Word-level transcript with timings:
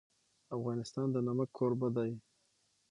افغانستان 0.57 1.07
د 1.11 1.17
نمک 1.27 1.49
کوربه 1.57 1.87
دی. 1.95 2.11